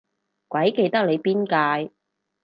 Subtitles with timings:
[0.47, 1.91] 鬼記得你邊屆